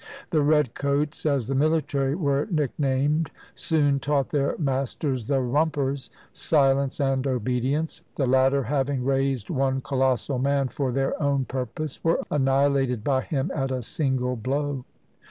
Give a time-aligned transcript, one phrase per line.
[0.31, 6.99] The "Red coats" as the military were nicknamed, soon taught their masters, "the Rumpers," silence
[6.99, 13.03] and obedience: the latter having raised one colossal man for their own purpose, were annihilated
[13.03, 14.85] by him at a single blow.